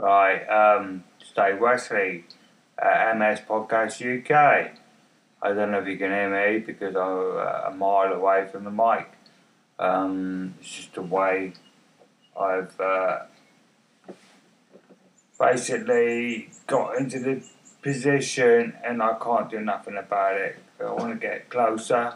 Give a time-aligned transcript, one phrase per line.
[0.00, 1.04] Right, um,
[1.36, 2.24] Dave Wesley
[2.78, 4.70] at MS Podcast UK.
[5.42, 8.64] I don't know if you can hear me because I'm uh, a mile away from
[8.64, 9.10] the mic.
[9.78, 11.52] Um, it's just the way
[12.34, 13.24] I've uh,
[15.38, 17.44] basically got into the
[17.82, 20.56] position and I can't do nothing about it.
[20.80, 22.14] I want to get closer.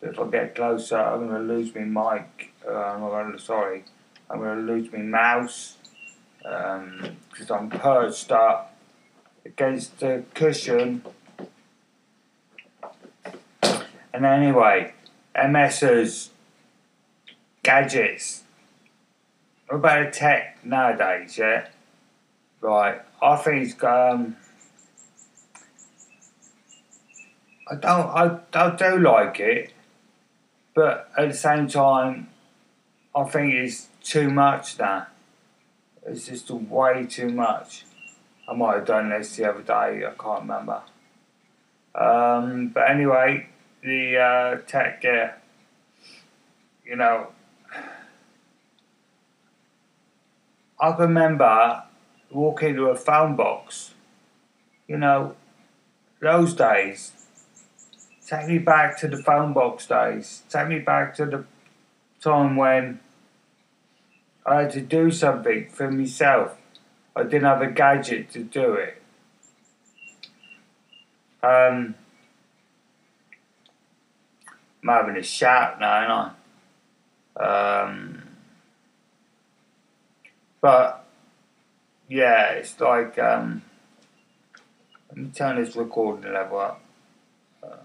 [0.00, 2.52] But if I get closer, I'm going to lose my mic.
[2.64, 3.82] Uh, I'm going to, sorry,
[4.30, 5.75] I'm going to lose my mouse
[6.46, 8.76] because I'm perched up
[9.44, 11.02] against the cushion.
[14.12, 14.94] And anyway,
[15.34, 16.30] MS's
[17.62, 18.44] gadgets.
[19.68, 21.66] What about the tech nowadays, yeah?
[22.60, 24.36] Right, I think it's um,
[27.68, 29.72] I don't, I, I do like it,
[30.74, 32.28] but at the same time,
[33.14, 35.08] I think it's too much now.
[36.08, 37.84] It's just way too much.
[38.48, 40.82] I might have done this the other day, I can't remember.
[41.96, 43.48] Um, but anyway,
[43.82, 45.36] the uh, tech gear,
[46.84, 47.28] you know,
[50.78, 51.82] I remember
[52.30, 53.94] walking into a phone box,
[54.86, 55.34] you know,
[56.20, 57.12] those days.
[58.28, 60.42] Take me back to the phone box days.
[60.48, 61.44] Take me back to the
[62.20, 63.00] time when
[64.46, 66.56] I had to do something for myself.
[67.16, 69.02] I didn't have a gadget to do it.
[71.42, 71.94] Um,
[74.82, 76.32] I'm having a shout now, aren't
[77.38, 77.82] I?
[77.82, 78.22] Um,
[80.60, 81.04] but
[82.08, 83.62] yeah, it's like um,
[85.08, 86.80] let me turn this recording level up.
[87.62, 87.76] Uh,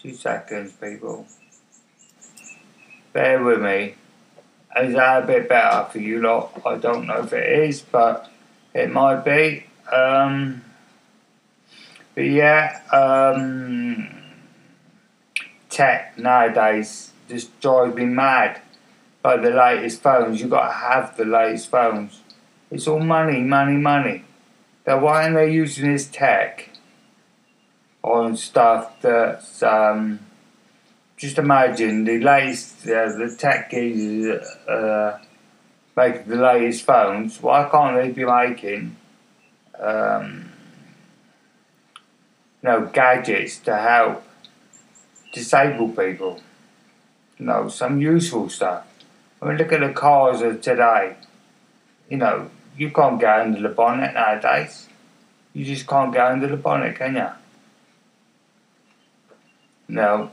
[0.00, 1.26] two seconds, people.
[3.12, 3.94] Bear with me.
[4.78, 6.60] Is that a bit better for you lot?
[6.66, 8.30] I don't know if it is, but
[8.74, 9.64] it might be.
[9.90, 10.62] Um,
[12.14, 14.08] but yeah, um,
[15.70, 18.60] tech nowadays just drives me mad.
[19.24, 22.20] Like the latest phones, you got to have the latest phones.
[22.70, 24.24] It's all money, money, money.
[24.86, 26.70] Now, why aren't they using this tech
[28.02, 30.20] on stuff that's um,
[31.16, 34.26] just imagine the latest, uh, the tech is
[34.68, 35.18] uh,
[35.96, 37.40] making the latest phones.
[37.40, 38.96] Why can't they be making,
[39.78, 40.52] um,
[42.62, 44.24] you know, gadgets to help
[45.32, 46.40] disabled people?
[47.38, 48.86] You know, some useful stuff.
[49.40, 51.16] I mean, look at the cars of today.
[52.10, 54.86] You know, you can't get under the bonnet nowadays.
[55.54, 57.28] You just can't get under the bonnet, can you?
[59.88, 60.30] No.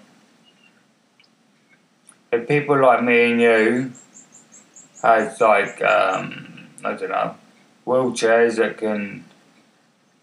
[2.33, 3.91] If people like me and you
[5.03, 7.35] had like um, I don't know
[7.85, 9.23] wheelchairs that can,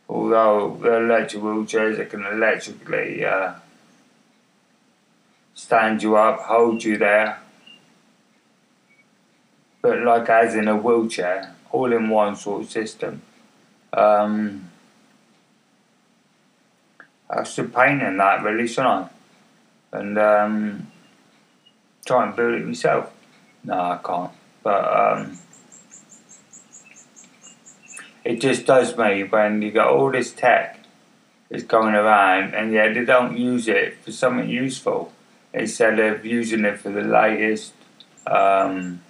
[0.09, 3.53] although they're electric wheelchairs that can electrically uh,
[5.55, 7.39] stand you up, hold you there,
[9.81, 13.23] but like as in a wheelchair, all in one sort of system.
[13.93, 14.69] Um,
[17.31, 19.13] I should paint in that really, shouldn't
[19.93, 19.99] I?
[19.99, 20.91] And um,
[22.05, 23.13] try and build it myself.
[23.65, 24.33] No, I can't.
[24.63, 25.39] But um,
[28.25, 30.79] it just does me when you got all this tech
[31.49, 35.13] is going around and yet they don't use it for something useful
[35.53, 37.73] instead of using it for the latest.
[38.27, 39.03] Um,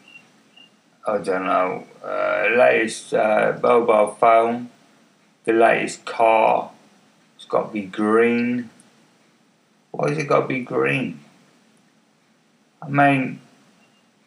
[1.06, 4.70] I don't know, uh, latest uh, mobile phone,
[5.44, 6.70] the latest car.
[7.36, 8.70] It's got to be green.
[9.90, 11.20] Why has it got to be green?
[12.82, 13.40] I mean,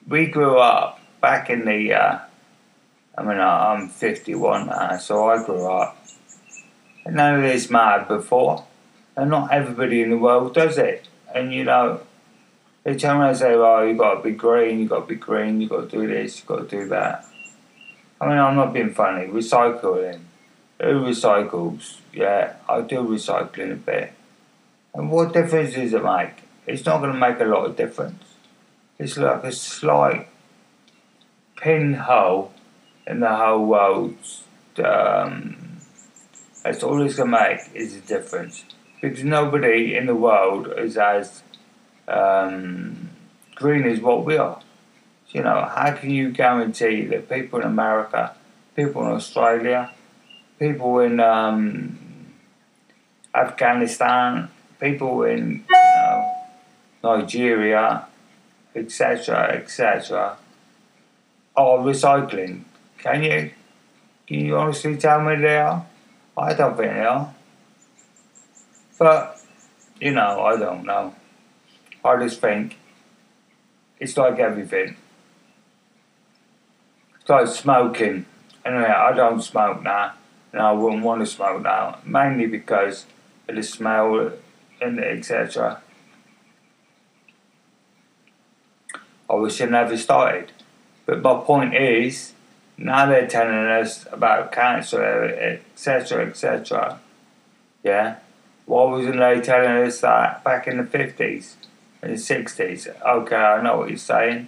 [0.08, 1.94] we grew up back in the.
[1.94, 2.20] Uh,
[3.18, 5.98] I mean, I'm 51 now, so I grew up.
[7.06, 8.66] None of this mattered before,
[9.16, 11.08] and not everybody in the world does it.
[11.34, 12.02] And you know,
[12.84, 15.16] they tell me, and say, "Oh, you got to be green, you got to be
[15.16, 17.26] green, you got to do this, you got to do that."
[18.22, 19.28] I mean, I'm not being funny.
[19.28, 20.20] Recycling,
[20.80, 21.98] who recycles?
[22.14, 24.14] Yeah, I do recycling a bit.
[24.94, 26.44] And what difference does it make?
[26.68, 28.33] It's not going to make a lot of difference.
[29.04, 30.30] It's like a slight
[31.58, 32.54] pinhole
[33.06, 34.16] in the whole world.
[34.82, 35.80] Um,
[36.64, 38.64] that's all it's to make is a difference.
[39.02, 41.44] Because nobody in the world is as
[42.08, 43.10] um,
[43.56, 44.62] green as what we are.
[45.32, 48.34] You know, how can you guarantee that people in America,
[48.74, 49.92] people in Australia,
[50.60, 52.00] people in um,
[53.36, 54.48] Afghanistan,
[54.80, 56.34] people in you know,
[57.04, 58.08] Nigeria,
[58.76, 60.38] etc., etc.,
[61.56, 62.64] are recycling?
[62.98, 63.52] Can you?
[64.28, 65.86] Can you honestly tell me they are?
[66.38, 67.34] I don't think they are.
[68.98, 69.40] But,
[70.00, 71.14] you know, I don't know.
[72.04, 72.78] I just think
[74.00, 74.96] it's like everything.
[77.20, 78.26] It's like smoking.
[78.66, 80.14] Anyway, uh, I don't smoke now,
[80.52, 83.06] and I wouldn't want to smoke now, mainly because
[83.48, 84.32] of the smell
[84.82, 85.82] and etc.
[89.30, 90.52] I wish I never started.
[91.06, 92.34] But my point is,
[92.78, 95.24] now they're telling us about cancer,
[95.74, 97.00] etc., etc.
[97.84, 98.18] Yeah?
[98.66, 101.56] Why wasn't they telling us that back in the 50s,
[102.02, 102.88] in the 60s?
[103.02, 104.48] Okay, I know what you're saying.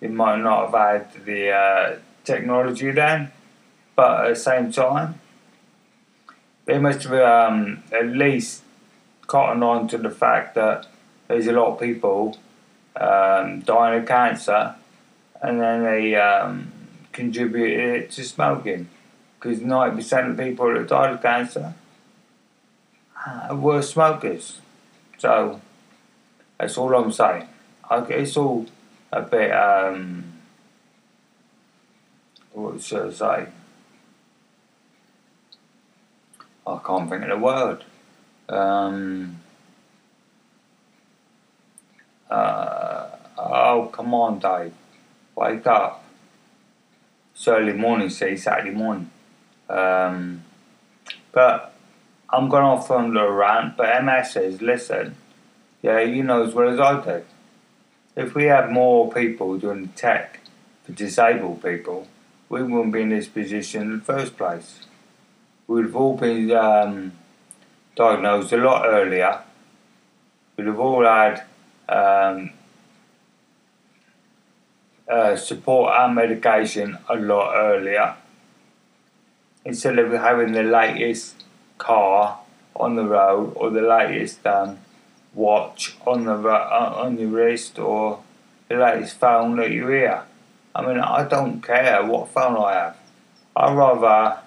[0.00, 3.32] We might not have had the uh, technology then,
[3.94, 5.20] but at the same time,
[6.64, 8.62] they must have um, at least
[9.26, 10.86] cotton on to the fact that
[11.28, 12.38] there's a lot of people
[13.00, 14.74] um, dying of cancer,
[15.42, 16.70] and then they um,
[17.12, 18.88] contributed it to smoking.
[19.38, 21.72] Because 90% of people that died of cancer
[23.26, 24.58] uh, were smokers.
[25.16, 25.60] So,
[26.58, 27.48] that's all I'm saying.
[27.90, 28.66] Okay, it's all
[29.10, 30.24] a bit, um,
[32.52, 33.46] what should I say?
[36.66, 37.84] I can't think of the word.
[38.48, 39.39] Um,
[42.30, 44.72] uh, oh, come on, Dave.
[45.34, 46.04] Wake up.
[47.34, 49.10] It's early morning, see, Saturday morning.
[49.68, 50.42] Um,
[51.32, 51.74] but
[52.28, 55.16] I'm going off on the rant, but MS says, listen,
[55.82, 57.24] yeah, you know as well as I do.
[58.16, 60.40] If we had more people doing tech
[60.84, 62.08] for disabled people,
[62.48, 64.80] we wouldn't be in this position in the first place.
[65.66, 67.12] We'd have all been um,
[67.94, 69.40] diagnosed a lot earlier.
[70.56, 71.44] We'd have all had
[71.90, 72.50] um,
[75.08, 78.14] uh, support our medication a lot earlier.
[79.64, 81.44] Instead of having the latest
[81.78, 82.40] car
[82.76, 84.78] on the road or the latest um,
[85.34, 88.22] watch on the uh, on your wrist or
[88.68, 90.22] the latest phone that you hear.
[90.74, 92.96] I mean, I don't care what phone I have.
[93.56, 94.38] I'd rather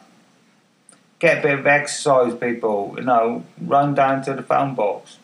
[1.20, 2.96] get a bit of exercise, people.
[2.98, 5.18] You know, run down to the phone box.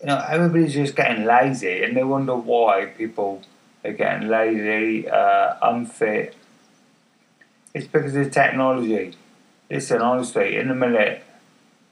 [0.00, 3.42] You know, everybody's just getting lazy, and they wonder why people
[3.84, 6.36] are getting lazy, uh, unfit.
[7.74, 9.16] It's because of technology.
[9.70, 11.24] Listen, honestly, in a minute,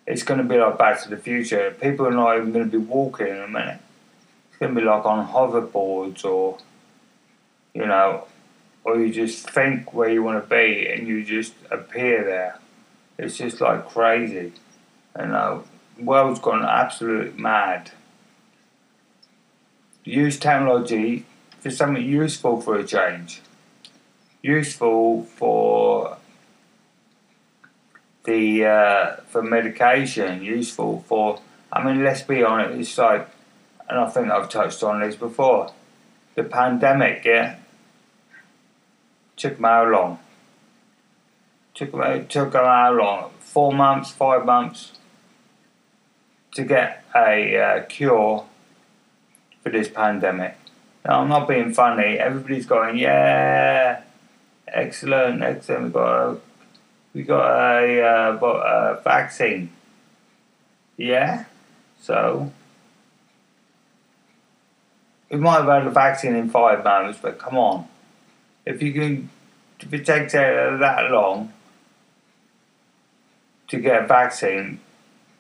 [0.07, 1.77] it's going to be like Back to the Future.
[1.81, 3.81] People are not even going to be walking in a minute.
[4.49, 6.59] It's going to be like on hoverboards or,
[7.75, 8.27] you know,
[8.85, 12.59] or you just think where you want to be and you just appear there.
[13.19, 14.53] It's just like crazy.
[15.19, 15.65] You know,
[15.99, 17.91] world's gone absolutely mad.
[20.07, 21.27] Use technology
[21.59, 23.43] for something useful for a change.
[24.41, 26.17] Useful for
[28.23, 31.41] the uh, for medication, useful for.
[31.73, 32.79] I mean, let's be honest.
[32.79, 33.29] It's like,
[33.89, 35.73] and I think I've touched on this before.
[36.37, 37.57] The pandemic, yeah,
[39.37, 40.21] took them how long?
[41.75, 43.31] Took them, took them how long?
[43.41, 44.93] Four months, five months
[46.55, 48.45] to get a uh, cure
[49.67, 50.57] for this pandemic.
[51.05, 52.21] Now, I'm not being funny.
[52.21, 54.03] Everybody's going, yeah,
[54.69, 55.87] excellent, excellent.
[55.87, 56.41] We've got a
[57.13, 59.73] we got a, uh, a vaccine.
[60.97, 61.47] Yeah,
[62.01, 62.53] so
[65.33, 67.89] we might have had a vaccine in five months, but come on,
[68.65, 69.31] if you can,
[69.81, 70.07] if it
[70.79, 71.53] that long
[73.67, 74.79] to get a vaccine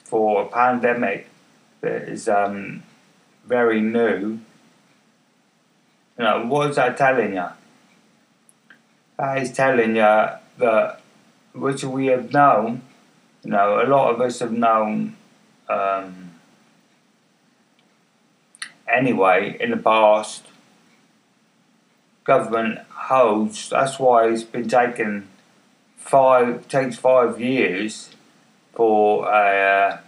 [0.03, 1.29] for a pandemic
[1.81, 2.83] that is um,
[3.47, 4.41] very new,
[6.19, 7.47] you know, what is that telling you?
[9.19, 11.01] That is telling you that
[11.55, 12.83] which we have known,
[13.43, 15.17] you know, a lot of us have known
[15.69, 16.33] um,
[18.89, 20.47] anyway in the past.
[22.25, 25.29] Government holds, that's why it's been taking
[25.97, 28.11] five, takes five years
[28.73, 29.99] for uh,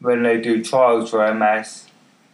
[0.00, 1.86] when they do trials for MS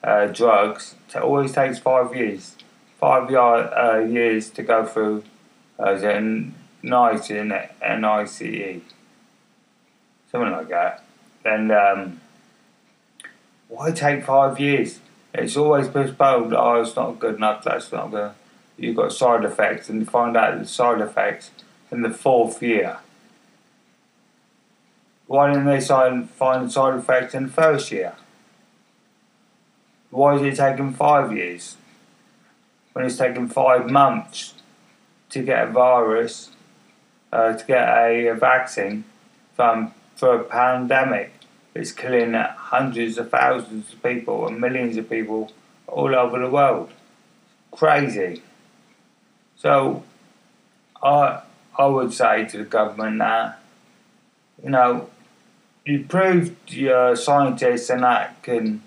[0.02, 2.56] uh, drugs, it always takes five years.
[2.98, 5.24] Five year, uh, years to go through
[5.78, 5.94] uh,
[6.82, 7.74] NICE, in it?
[7.82, 8.82] N-I-C-E.
[10.30, 11.04] Something like that.
[11.44, 12.20] And um,
[13.68, 15.00] why take five years?
[15.32, 16.54] It's always postponed.
[16.54, 17.64] Oh, it's not good enough.
[17.64, 18.32] That's not good.
[18.76, 21.50] You've got side effects, and you find out the side effects
[21.90, 22.98] in the fourth year.
[25.34, 28.14] Why didn't they find side effects in the first year?
[30.10, 31.76] Why is it taking five years?
[32.92, 34.54] When it's taken five months
[35.30, 36.50] to get a virus
[37.32, 39.02] uh, to get a, a vaccine
[39.56, 41.32] from for a pandemic.
[41.72, 45.50] that's killing hundreds of thousands of people and millions of people
[45.88, 46.92] all over the world.
[47.72, 48.40] Crazy.
[49.56, 50.04] So,
[51.02, 51.40] I
[51.76, 53.58] I would say to the government that,
[54.62, 55.10] you know,
[55.84, 58.82] you proved your scientists and that can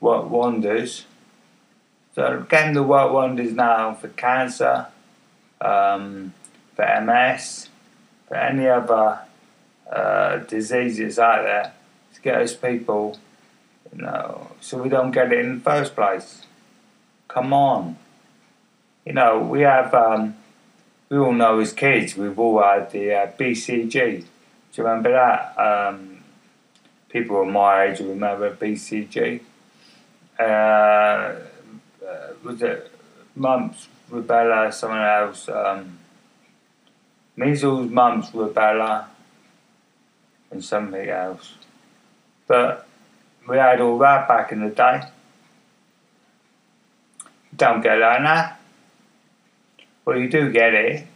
[0.00, 1.04] work wonders.
[2.14, 4.86] So getting the work wonders now for cancer,
[5.60, 6.32] um,
[6.74, 7.68] for MS,
[8.26, 9.20] for any other
[9.90, 11.72] uh, diseases out there
[12.14, 13.18] to get us people,
[13.94, 16.46] you know, so we don't get it in the first place.
[17.28, 17.96] Come on.
[19.04, 20.36] You know, we have, um,
[21.08, 23.92] we all know as kids, we've all had the uh, BCG.
[23.92, 24.24] Do
[24.74, 25.58] you remember that?
[25.58, 26.09] Um,
[27.10, 29.40] people of my age remember BCG.
[30.38, 31.38] Uh, uh,
[32.42, 32.90] was it
[33.36, 35.48] mumps, rubella, someone else?
[35.48, 35.98] Um,
[37.36, 39.06] measles, mumps, rubella,
[40.50, 41.54] and something else.
[42.46, 42.86] But
[43.48, 45.02] we had all that back in the day.
[47.54, 48.56] Don't get that now.
[50.04, 51.06] Well, you do get it,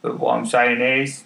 [0.00, 1.24] but what I'm saying is,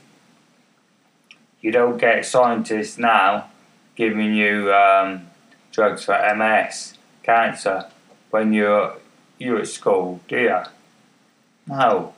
[1.60, 3.50] you don't get scientists now
[3.96, 5.26] giving you um,
[5.72, 7.86] drugs for MS, cancer,
[8.30, 8.96] when you're
[9.38, 10.60] you're at school, do you?
[11.66, 12.14] No.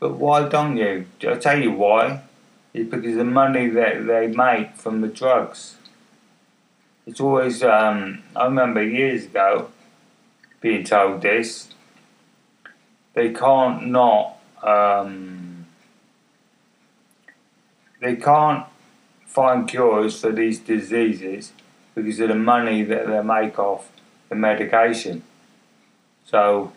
[0.00, 1.06] But why don't you?
[1.26, 2.22] I'll tell you why.
[2.72, 5.76] It's because the money that they make from the drugs.
[7.06, 9.70] It's always, um, I remember years ago
[10.60, 11.68] being told this.
[13.14, 15.66] They can't not, um,
[18.00, 18.66] they can't
[19.38, 21.52] find cures for these diseases
[21.94, 23.88] because of the money that they make off
[24.28, 25.22] the medication.
[26.26, 26.72] So,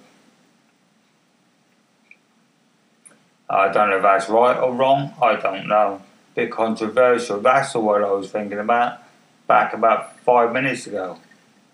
[3.50, 5.12] I don't know if that's right or wrong.
[5.20, 6.04] I don't know.
[6.36, 7.40] Bit controversial.
[7.42, 9.00] That's the word I was thinking about
[9.48, 11.18] back about five minutes ago.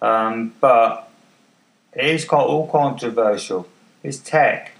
[0.01, 1.11] Um, but
[1.91, 3.67] it is quite all controversial.
[4.03, 4.71] It's tech.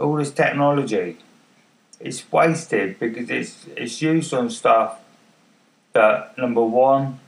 [0.00, 1.18] All this technology.
[2.00, 5.01] It's wasted because it's it's used on stuff
[5.94, 7.20] number one,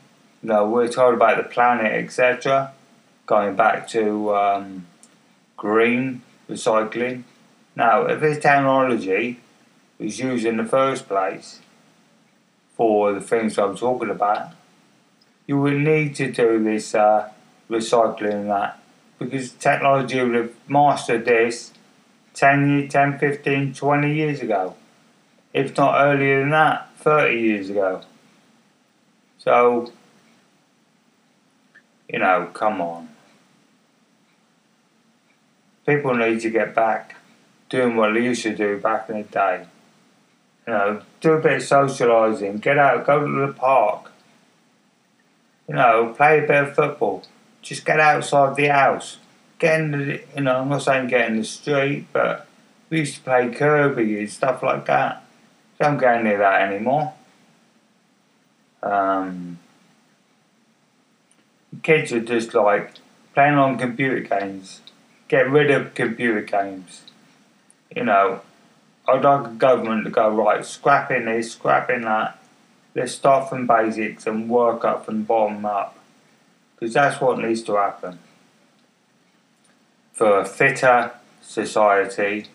[0.42, 2.72] you know, we're told about the planet, etc.
[3.26, 4.86] Going back to um,
[5.56, 7.24] green recycling
[7.76, 9.40] now, if this technology
[9.98, 11.60] was used in the first place
[12.76, 14.52] for the things I'm talking about,
[15.46, 17.30] you would need to do this uh,
[17.68, 18.80] recycling and that
[19.18, 21.72] because technology would have mastered this
[22.34, 24.74] 10, 10, 15, 20 years ago,
[25.52, 28.02] if not earlier than that, 30 years ago.
[29.44, 29.92] So,
[32.08, 33.10] you know, come on.
[35.86, 37.16] People need to get back
[37.68, 39.66] doing what they used to do back in the day.
[40.66, 44.10] You know, do a bit of socialising, get out, go to the park.
[45.68, 47.24] You know, play a bit of football.
[47.60, 49.18] Just get outside the house.
[49.58, 52.46] Get in the, you know, I'm not saying get in the street, but
[52.88, 55.22] we used to play Kirby and stuff like that.
[55.78, 57.12] Don't go near that anymore.
[58.84, 59.58] Um,
[61.82, 62.92] kids are just like
[63.34, 64.80] playing on computer games.
[65.28, 67.02] Get rid of computer games
[67.94, 68.40] you know,
[69.06, 72.38] I'd like a government to go, right, scrapping this, scrapping that.
[72.94, 75.98] Let's start from basics and work up from bottom up.
[76.74, 78.18] Because that's what needs to happen.
[80.12, 82.46] For a fitter society,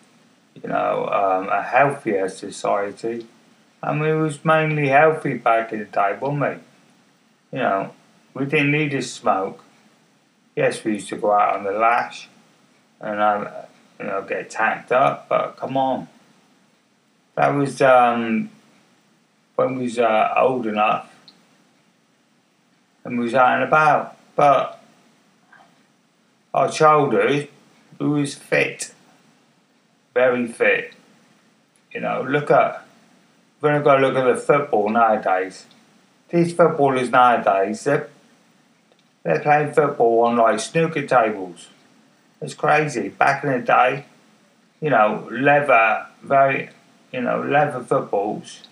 [0.62, 3.26] you know, um, a healthier society.
[3.82, 7.58] And we was mainly healthy back in the day, weren't we?
[7.58, 7.94] You know,
[8.34, 9.64] we didn't need to smoke.
[10.54, 12.28] Yes, we used to go out on the lash
[13.00, 13.48] and um,
[13.98, 16.08] you know, get tacked up, but come on.
[17.36, 18.50] That was um,
[19.56, 21.10] when we was uh, old enough
[23.04, 24.16] and we was out and about.
[24.36, 24.82] But
[26.52, 27.48] our childhood,
[27.98, 28.92] we was fit,
[30.14, 30.94] very fit.
[31.92, 32.86] You know, look at,
[33.60, 35.66] going to go look at the football nowadays.
[36.30, 38.08] These footballers nowadays, they're,
[39.22, 41.68] they're playing football on like snooker tables.
[42.40, 43.08] It's crazy.
[43.08, 44.06] Back in the day,
[44.80, 46.70] you know, leather, very,
[47.12, 48.62] you know, leather footballs.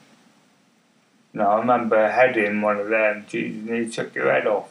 [1.34, 4.70] You know, I remember heading one of them, Jesus, and he took your head off.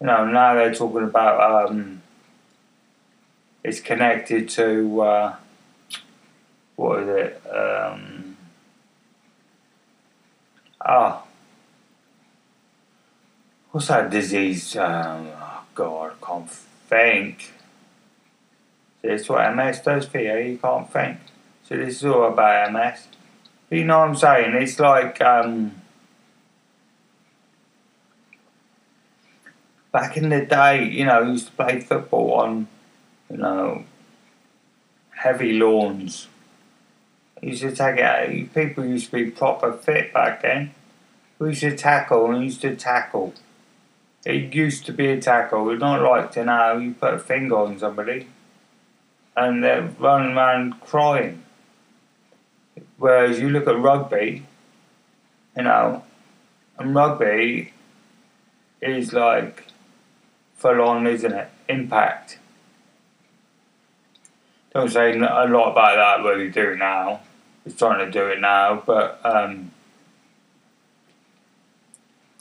[0.00, 2.02] You know, now they're talking about um,
[3.64, 5.36] it's connected to, uh,
[6.76, 7.42] what is it?
[7.50, 8.09] Um,
[10.90, 11.22] oh,
[13.70, 14.76] what's that disease?
[14.76, 17.52] Um, oh God, I can't think.
[19.00, 21.18] So it's what MS does for you, you can't think.
[21.64, 23.06] So this is all about MS.
[23.70, 24.54] You know what I'm saying?
[24.54, 25.80] It's like um,
[29.92, 32.66] back in the day, you know, used to play football on,
[33.30, 33.84] you know,
[35.10, 36.26] heavy lawns.
[37.40, 38.52] used to take it.
[38.52, 40.74] People used to be proper fit back then.
[41.40, 43.32] Used to tackle and used to tackle.
[44.26, 45.70] It used to be a tackle.
[45.70, 48.26] It's not like to now you put a finger on somebody
[49.34, 51.42] and they're running around crying.
[52.98, 54.44] Whereas you look at rugby,
[55.56, 56.04] you know,
[56.78, 57.72] and rugby
[58.82, 59.64] is like
[60.56, 61.48] full on, isn't it?
[61.68, 62.38] Impact.
[64.74, 67.20] Don't say a lot about that what you do now.
[67.64, 69.72] It's trying to do it now, but um,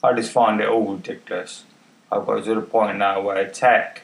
[0.04, 1.64] I just find it all ridiculous.
[2.12, 4.02] I've got to the point now where tech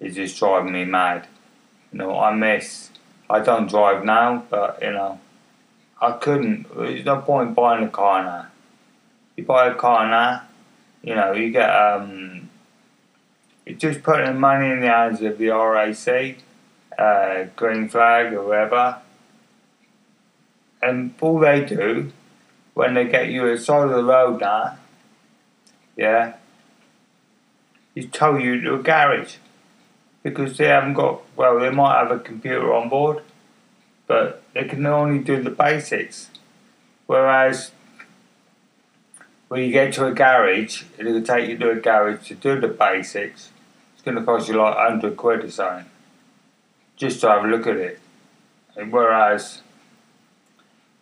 [0.00, 1.26] is just driving me mad.
[1.92, 2.90] You know, I miss.
[3.28, 5.20] I don't drive now, but you know,
[6.00, 6.74] I couldn't.
[6.74, 8.46] There's no point buying a car now.
[9.36, 10.42] You buy a car now,
[11.02, 12.48] you know, you get um,
[13.66, 16.38] you're just putting money in the hands of the RAC,
[16.98, 18.98] uh, Green Flag, or whatever.
[20.82, 22.12] and all they do
[22.74, 24.76] when they get you a side of the road now,
[25.96, 26.34] yeah,
[27.94, 29.36] is tow you to a garage
[30.22, 33.22] because they haven't got, well, they might have a computer on board,
[34.06, 36.30] but they can only do the basics.
[37.06, 37.70] Whereas
[39.48, 42.68] when you get to a garage, it'll take you to a garage to do the
[42.68, 43.50] basics.
[43.94, 45.86] It's going to cost you like 100 quid or something
[46.96, 48.00] just to have a look at it.
[48.76, 49.62] And whereas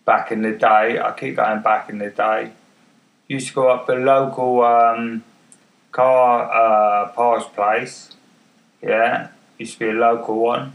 [0.04, 2.52] back in the day, I keep going back in the day,
[3.34, 5.24] used to go up the local um,
[5.92, 8.14] car uh, parts place
[8.84, 10.74] yeah, used to be a local one.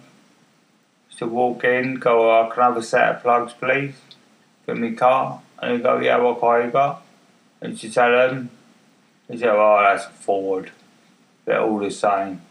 [1.09, 3.95] Used to walk in, go, oh, can I have a set of plugs, please?
[4.65, 5.41] Give me car.
[5.59, 7.03] And you go, yeah, what car you got?
[7.61, 8.49] And you tell them,
[9.29, 10.71] he said, oh, that's a Ford.
[11.45, 12.41] They're all the same.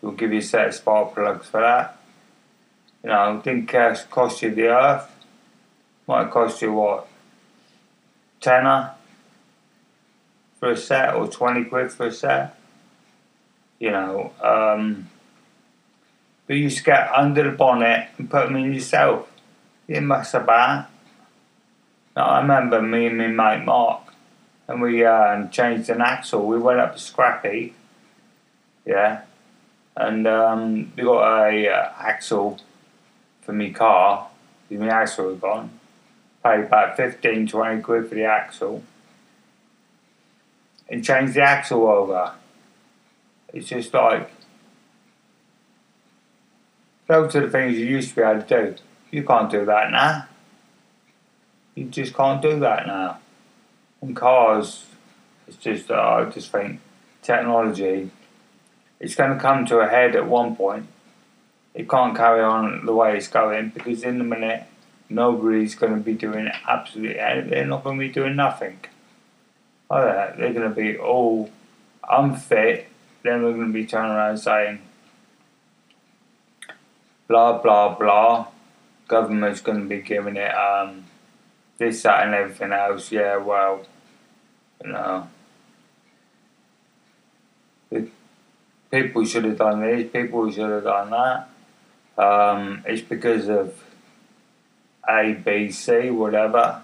[0.00, 1.98] So we'll give you a set of spark plugs for that.
[3.02, 5.10] You know, didn't cost you the earth.
[6.06, 7.06] Might cost you what?
[8.40, 8.92] Tenner
[10.62, 12.56] for a set or 20 quid for a set
[13.82, 14.30] you know.
[14.40, 15.10] Um,
[16.46, 19.28] but you just get under the bonnet and put them in yourself.
[19.88, 20.86] You must have been.
[22.14, 24.14] Now, I remember me and my mate Mark,
[24.68, 26.46] and we uh, changed an axle.
[26.46, 27.74] We went up to Scrappy,
[28.86, 29.22] yeah,
[29.96, 32.60] and um, we got a uh, axle
[33.40, 34.28] for my car.
[34.70, 35.70] My axle was gone.
[36.44, 38.84] Paid about 15, 20 quid for the axle.
[40.92, 42.34] And change the axle over.
[43.54, 44.30] It's just like
[47.06, 48.82] those are the things you used to be able to do.
[49.10, 50.26] You can't do that now.
[51.74, 53.20] You just can't do that now.
[54.02, 54.84] And cars,
[55.48, 56.78] it's just uh, I just think
[57.22, 58.10] technology.
[59.00, 60.88] It's going to come to a head at one point.
[61.72, 64.64] It can't carry on the way it's going because in a minute
[65.08, 67.48] nobody's going to be doing absolutely anything.
[67.48, 68.78] They're not going to be doing nothing.
[70.00, 71.50] They're going to be all
[72.08, 72.88] unfit
[73.22, 74.80] then we're going to be turning around saying,
[77.28, 78.48] blah, blah, blah.
[79.06, 81.04] Government's going to be giving it um,
[81.78, 83.12] this, that, and everything else.
[83.12, 83.86] Yeah, well,
[84.84, 85.28] you know.
[88.90, 91.48] People should have done this, people should have done that.
[92.22, 93.82] Um, it's because of
[95.08, 96.82] A, B, C, whatever.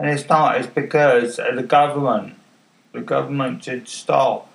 [0.00, 2.34] And it's not, it's because the government.
[2.92, 4.50] The government should stop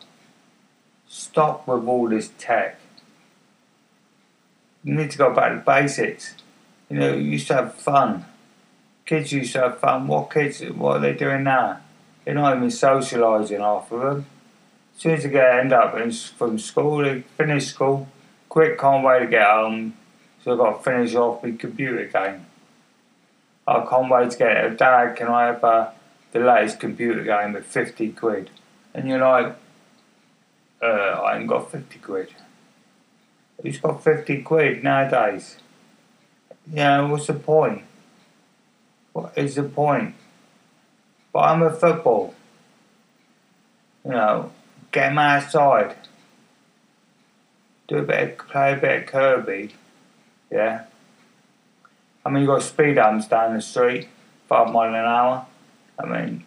[1.08, 2.78] Stop with all this tech.
[4.84, 6.36] You need to go back to basics.
[6.90, 8.26] You know, you used to have fun.
[9.06, 10.08] Kids used to have fun.
[10.08, 11.80] What kids, what are they doing now?
[12.24, 14.26] They're not even socialising half of them.
[14.96, 18.08] As soon as they get end up in, from school, they finish school,
[18.50, 19.96] quick, can't wait to get home,
[20.44, 22.46] so I've got to finish off the computer game.
[23.68, 24.78] I can't wait to get it.
[24.78, 25.90] Dad, can I have uh,
[26.32, 28.50] the latest computer game at 50 quid?
[28.94, 29.56] And you're like,
[30.82, 32.30] uh, I ain't got 50 quid.
[33.62, 35.58] Who's got 50 quid nowadays?
[36.72, 37.84] Yeah, what's the point?
[39.14, 40.16] What is the point?
[41.32, 42.36] But I'm a football.
[44.04, 44.52] You know,
[44.92, 45.96] get him outside.
[47.88, 49.76] Do a bit of, play a bit of Kirby.
[50.52, 50.86] Yeah.
[52.26, 54.08] I mean, you've got speed humps down the street,
[54.48, 55.46] five mile an hour.
[56.00, 56.46] I mean,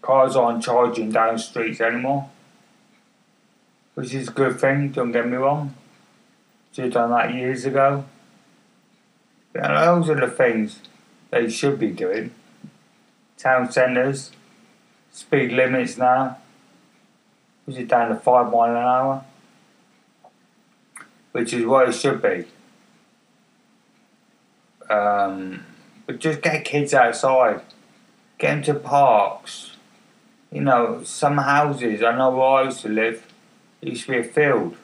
[0.00, 2.30] cars aren't charging down streets anymore
[3.98, 5.74] which is a good thing, don't get me wrong.
[6.70, 8.04] Should have done that years ago.
[9.56, 10.78] Know, those are the things
[11.30, 12.30] they should be doing.
[13.36, 14.30] Town centres,
[15.10, 16.38] speed limits now.
[17.66, 19.24] Is it down to five mile an hour?
[21.32, 22.44] Which is what it should be.
[24.90, 25.64] Um,
[26.06, 27.60] but just get kids outside,
[28.38, 29.76] get them to parks.
[30.50, 32.02] You know, some houses.
[32.02, 33.26] I know where I used to live.
[33.82, 34.76] It used to be a field.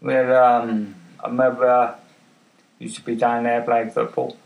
[0.00, 1.96] Where um, I remember
[2.78, 4.36] used to be down there playing football.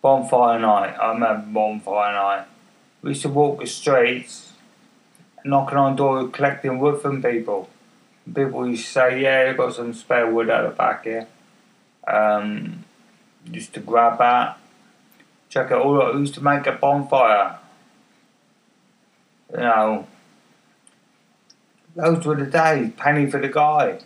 [0.00, 0.94] Bonfire night.
[0.94, 2.46] I remember bonfire night.
[3.02, 4.52] We used to walk the streets,
[5.44, 7.68] knocking on doors, collecting wood from people.
[8.32, 11.26] People used to say, "Yeah, I've got some spare wood out the back here."
[12.06, 12.84] Um,
[13.52, 14.58] used to grab that,
[15.48, 16.14] check it all out.
[16.14, 17.58] Used to make a bonfire.
[19.50, 20.06] You know,
[21.94, 22.92] those were the days.
[22.96, 24.00] Penny for the guy.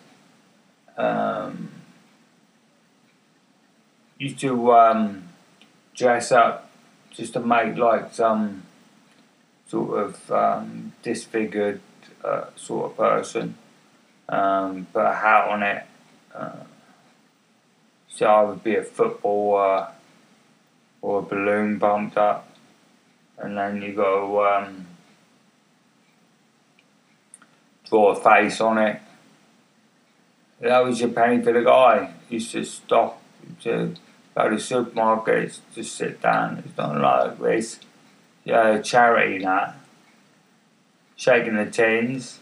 [0.96, 1.70] Um,
[4.18, 5.28] used to um,
[5.94, 6.70] dress up
[7.10, 8.62] just to make like some
[9.66, 11.80] sort of um, disfigured
[12.24, 13.56] uh, sort of person.
[14.28, 15.84] Um, put a hat on it.
[16.34, 16.64] Uh,
[18.14, 19.88] so I would be a footballer
[21.00, 22.48] or a balloon bumped up,
[23.38, 24.86] and then you go um,
[27.88, 29.00] draw a face on it.
[30.60, 32.14] That was your penny for the guy.
[32.28, 33.20] You used to stop
[33.62, 33.94] to
[34.36, 36.62] go to supermarkets, just sit down.
[36.64, 37.80] It's not like this.
[38.44, 39.76] Yeah, charity that.
[41.16, 42.40] Shaking the tins.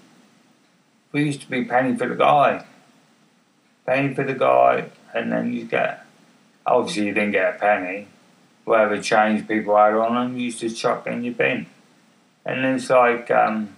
[1.12, 2.64] We used to be penny for the guy.
[3.90, 6.06] Penny for the guy, and then you get.
[6.64, 8.06] Obviously, you didn't get a penny.
[8.64, 11.66] Whatever change people had on them, you used to chuck in your bin.
[12.46, 13.74] And it's like, um,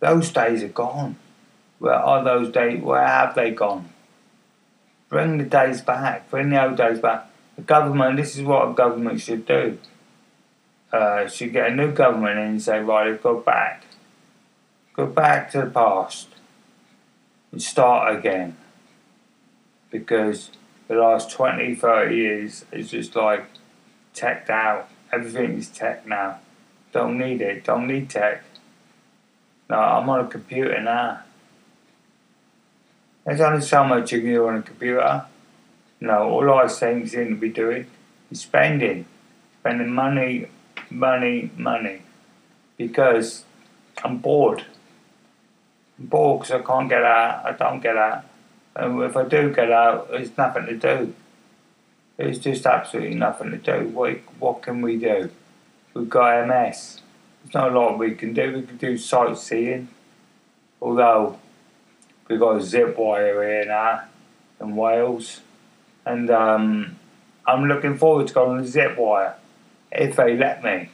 [0.00, 1.16] those days are gone.
[1.78, 2.82] Where are those days?
[2.82, 3.88] Where have they gone?
[5.08, 6.28] Bring the days back.
[6.28, 7.30] Bring the old days back.
[7.56, 9.78] The government, this is what a government should do.
[10.92, 13.84] Uh, should get a new government in and say, right, go back.
[14.92, 16.28] Go back to the past
[17.52, 18.56] and start again.
[19.90, 20.50] Because
[20.88, 23.44] the last 20, 30 years is just like
[24.14, 24.88] teched out.
[25.12, 26.38] Everything is tech now.
[26.92, 27.64] Don't need it.
[27.64, 28.42] Don't need tech.
[29.70, 31.20] No, I'm on a computer now.
[33.24, 35.26] There's only so much you can do on a computer.
[36.00, 37.86] No, all I think seem to be doing
[38.30, 39.06] is spending.
[39.60, 40.46] Spending money,
[40.90, 42.02] money, money.
[42.76, 43.44] Because
[44.02, 44.64] I'm bored.
[45.98, 47.44] Bored because I can't get out.
[47.44, 48.24] I don't get out.
[48.74, 51.14] And if I do get out, there's nothing to do.
[52.16, 53.88] There's just absolutely nothing to do.
[53.88, 55.30] What, what can we do?
[55.94, 57.00] We've got MS.
[57.42, 58.52] There's not a lot we can do.
[58.52, 59.88] We can do sightseeing.
[60.80, 61.38] Although
[62.28, 64.04] we've got a zip wire here now
[64.60, 65.40] in Wales.
[66.06, 66.96] And um,
[67.46, 69.34] I'm looking forward to going on the zip wire
[69.90, 70.90] if they let me.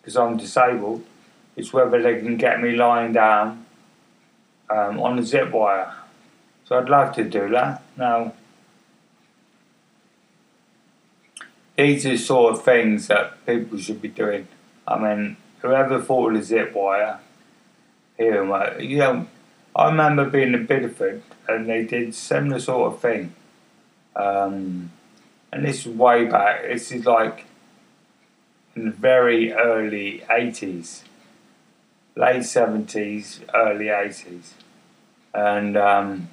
[0.00, 1.04] Because I'm disabled.
[1.56, 3.65] It's whether they can get me lying down
[4.70, 5.92] um, on the zip wire.
[6.64, 7.82] So I'd love to do that.
[7.96, 8.32] Now,
[11.76, 14.48] these are sort of things that people should be doing.
[14.88, 17.20] I mean, whoever thought of the zip wire,
[18.16, 19.26] here, you know,
[19.74, 23.34] I remember being in Bideford and they did similar sort of thing.
[24.14, 24.90] Um,
[25.52, 26.62] and this is way back.
[26.62, 27.44] This is like
[28.74, 31.02] in the very early 80s,
[32.16, 34.52] late 70s, early 80s.
[35.34, 36.28] And um,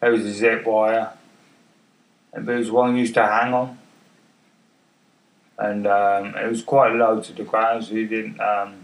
[0.00, 1.12] there was a zip wire,
[2.32, 3.78] and there was one used to hang on
[5.58, 8.40] and um, it was quite low to the ground, so you didn't.
[8.40, 8.76] Um,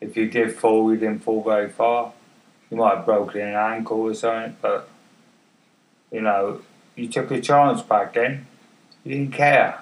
[0.00, 2.12] if you did fall, you didn't fall very far.
[2.70, 4.88] You might have broken an ankle or something, but
[6.10, 6.62] you know,
[6.94, 8.46] you took a chance back then.
[9.04, 9.80] You didn't care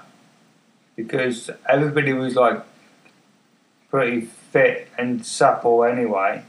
[0.96, 2.62] because everybody was like
[3.88, 6.44] pretty fit and supple anyway.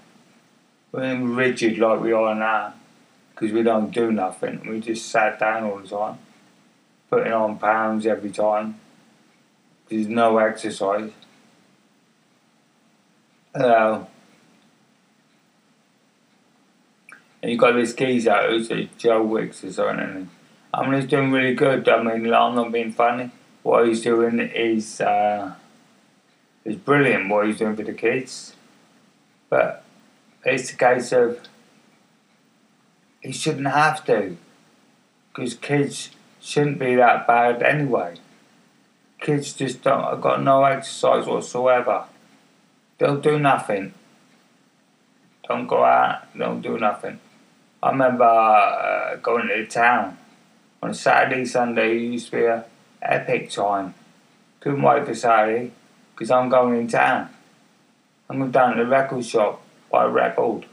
[0.92, 2.76] We weren't rigid like we are now
[3.32, 4.62] because we don't do nothing.
[4.70, 6.20] We just sat down all the time,
[7.10, 8.80] putting on pounds every time
[9.90, 11.12] there's no exercise.
[13.56, 14.08] Hello.
[17.42, 20.30] And you got this geezer who's a Joe Wicks or something.
[20.72, 21.90] I mean, he's doing really good.
[21.90, 23.32] I mean, I'm not being funny.
[23.64, 25.56] What he's doing is uh,
[26.66, 27.30] is brilliant.
[27.30, 28.56] What he's doing for the kids,
[29.50, 29.84] but
[30.44, 31.40] it's a case of
[33.22, 34.36] he shouldn't have to,
[35.34, 36.10] because kids
[36.42, 38.18] shouldn't be that bad anyway
[39.26, 42.06] kids just don't have got no exercise whatsoever.
[42.98, 43.94] They'll do nothing.
[45.48, 47.20] Don't go out, don't do nothing.
[47.82, 50.18] I remember uh, going to the town
[50.82, 52.66] On Saturday, Sunday, it used to be a
[53.02, 53.96] epic time.
[54.60, 55.72] Couldn't wait for Saturday
[56.16, 57.30] because I'm going in town.
[58.30, 60.66] I'm going down to the record shop, buy a record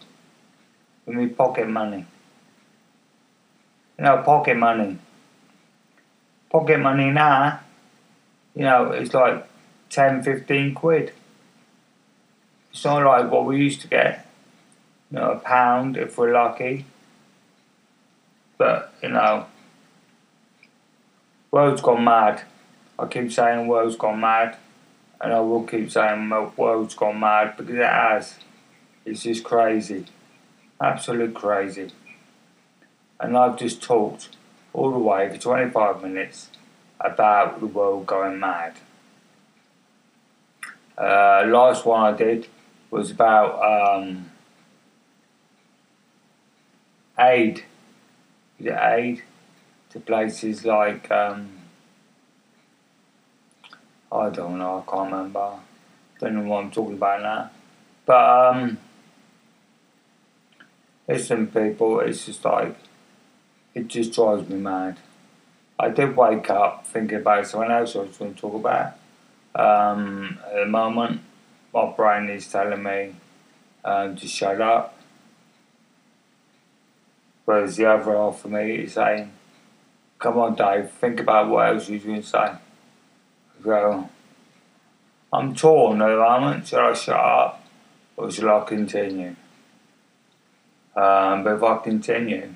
[1.04, 2.06] with me pocket money.
[3.98, 4.98] You know, pocket money.
[6.48, 7.60] Pocket money now,
[8.54, 9.48] you know, it's like
[9.90, 11.12] 10, 15 quid.
[12.70, 14.26] It's not like what we used to get,
[15.10, 16.86] you know, a pound if we're lucky.
[18.58, 19.46] But, you know,
[21.50, 22.42] world's gone mad.
[22.98, 24.56] I keep saying world's gone mad.
[25.22, 28.34] And I will keep saying the world's gone mad because it has.
[29.04, 30.06] It's just crazy.
[30.80, 31.92] Absolute crazy.
[33.20, 34.30] And I've just talked
[34.72, 36.50] all the way for 25 minutes
[36.98, 38.74] about the world going mad.
[40.98, 42.48] Uh, last one I did
[42.90, 44.30] was about um,
[47.18, 47.64] aid.
[48.58, 49.22] Is it aid
[49.90, 51.61] to places like um,
[54.12, 54.84] I don't know.
[54.86, 55.52] I can't remember.
[56.20, 57.50] Don't know what I'm talking about now.
[58.04, 58.78] But um,
[61.08, 62.76] listen, people, it's just like
[63.74, 64.98] it just drives me mad.
[65.78, 68.92] I did wake up thinking about someone else I was going to talk about.
[69.54, 71.22] Um, at the moment,
[71.72, 73.14] my brain is telling me
[73.84, 74.98] um, to shut up.
[77.44, 79.32] Whereas the other half of me is saying,
[80.18, 82.52] come on, Dave, think about what else you're going to say.
[83.64, 84.10] So,
[85.32, 86.66] I'm torn at the moment.
[86.66, 87.64] Should I shut up
[88.16, 89.36] or should I continue?
[90.96, 92.54] Um, but if I continue,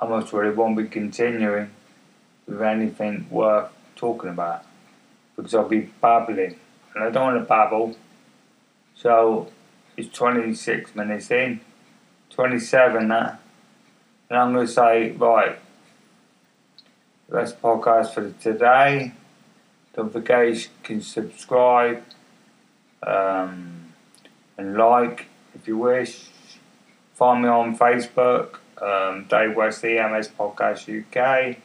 [0.00, 1.70] I most really won't be continuing
[2.46, 4.64] with anything worth talking about
[5.36, 6.56] because I'll be babbling
[6.94, 7.96] and I don't want to babble.
[8.94, 9.50] So
[9.96, 11.60] it's 26 minutes in,
[12.30, 13.38] 27 now,
[14.28, 15.58] and I'm going to say, right,
[17.28, 19.12] that's podcast for today.
[19.94, 22.02] Don't forget you can subscribe
[23.06, 23.92] um,
[24.58, 26.28] and like if you wish.
[27.14, 31.58] Find me on Facebook, um, Dave West EMS Podcast UK.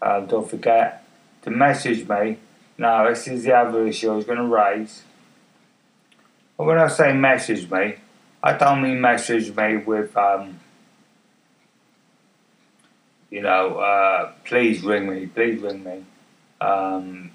[0.00, 1.04] Uh, don't forget
[1.42, 2.38] to message me.
[2.78, 5.02] Now, this is the other issue I was going to raise.
[6.56, 7.96] But when I say message me,
[8.42, 10.58] I don't mean message me with, um,
[13.30, 16.04] you know, uh, please ring me, please ring me.
[16.60, 17.32] Um,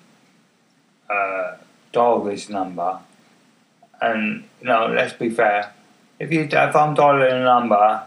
[1.13, 1.57] uh,
[1.91, 2.99] dial this number.
[4.01, 5.73] And, you know, let's be fair.
[6.19, 8.03] If you if I'm dialing a number,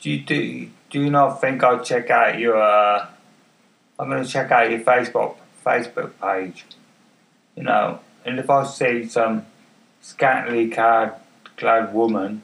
[0.00, 3.06] do you, do, do you not think I'll check out your, uh,
[3.98, 5.36] I'm going to check out your Facebook
[5.68, 6.64] Facebook page,
[7.56, 9.44] you know, and if I see some
[10.00, 11.14] scantily clad,
[11.56, 12.42] clad woman,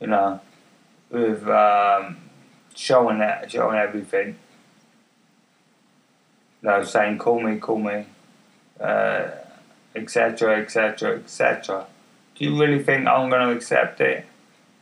[0.00, 0.40] you know,
[1.10, 2.18] with um,
[2.74, 4.36] showing that, showing everything,
[6.62, 8.06] you know, saying call me, call me,
[8.80, 11.86] etc., etc., etc.
[12.34, 14.24] Do you really think I'm going to accept it?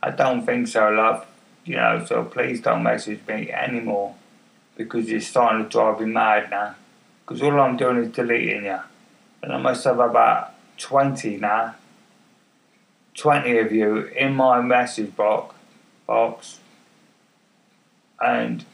[0.01, 1.25] I don't think so, love.
[1.65, 4.15] You know, so please don't message me anymore
[4.75, 6.75] because you're starting to drive me mad now.
[7.25, 8.79] Because all I'm doing is deleting you.
[9.43, 11.75] And I must have about 20 now.
[13.15, 15.53] 20 of you in my message box,
[16.07, 16.59] box.
[18.21, 18.65] And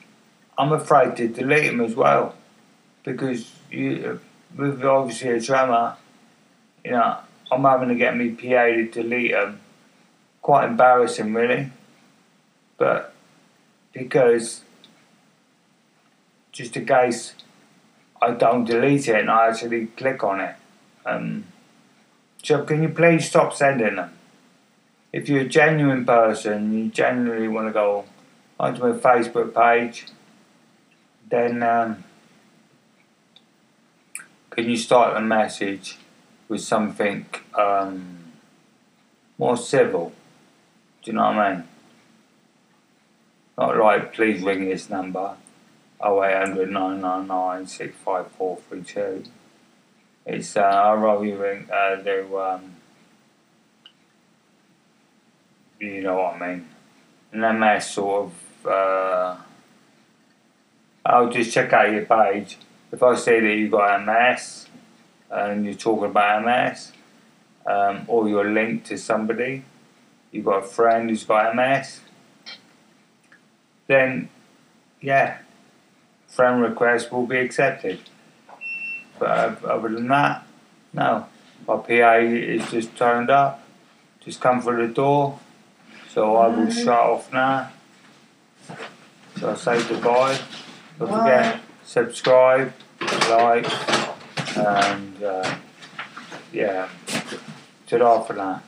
[0.58, 2.36] I'm afraid to delete them as well.
[3.04, 4.20] Because you,
[4.56, 5.98] with obviously a tremor,
[6.84, 7.18] you know,
[7.52, 9.60] I'm having to get me PA to delete them.
[10.41, 11.72] Quite embarrassing, really.
[12.78, 13.13] But
[13.94, 14.62] because
[16.52, 17.34] just in case
[18.22, 20.56] I don't delete it and I actually click on it.
[21.06, 21.46] Um,
[22.44, 24.12] so can you please stop sending them?
[25.12, 28.06] If you're a genuine person, you genuinely want to go
[28.60, 30.08] onto my Facebook page,
[31.30, 32.04] then um,
[34.56, 35.98] can you start a message
[36.48, 38.32] with something um,
[39.38, 40.13] more civil?
[41.04, 41.63] Do you know what I mean?
[43.58, 45.36] Not like, please ring this number,
[46.02, 49.30] 0800 999 65432.
[50.26, 52.76] It's, uh, I'd rather you ring, uh, do, um,
[55.80, 56.70] you know what I mean?
[57.34, 59.36] An MS sort of, uh,
[61.06, 62.58] I'll just check out your page
[62.91, 64.67] if I see that you've got MS
[65.30, 66.91] and you're talking about MS,
[67.65, 69.63] um, or you're linked to somebody,
[70.32, 72.02] you've got a friend who's got MS,
[73.88, 74.30] then
[75.02, 75.38] yeah,
[76.28, 78.00] friend request will be accepted.
[79.19, 80.45] But other than that,
[80.93, 81.28] no.
[81.67, 83.63] My PA is just turned up,
[84.19, 85.39] just come through the door,
[86.10, 87.71] so I will shut off now.
[89.39, 90.38] So I say goodbye.
[91.00, 91.19] Don't What?
[91.21, 92.74] forget, subscribe,
[93.30, 93.65] like,
[94.58, 95.56] and uh,
[96.52, 96.89] yeah,
[97.88, 98.63] ta for that.